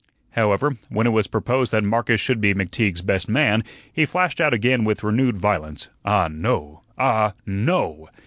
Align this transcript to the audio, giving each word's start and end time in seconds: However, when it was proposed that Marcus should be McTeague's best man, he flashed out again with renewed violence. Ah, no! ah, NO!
However, 0.31 0.77
when 0.89 1.05
it 1.05 1.11
was 1.11 1.27
proposed 1.27 1.71
that 1.73 1.83
Marcus 1.83 2.19
should 2.19 2.41
be 2.41 2.55
McTeague's 2.55 3.03
best 3.03 3.29
man, 3.29 3.61
he 3.93 4.03
flashed 4.07 4.41
out 4.41 4.51
again 4.51 4.83
with 4.83 5.03
renewed 5.03 5.37
violence. 5.37 5.89
Ah, 6.03 6.27
no! 6.27 6.81
ah, 6.97 7.33
NO! 7.45 8.09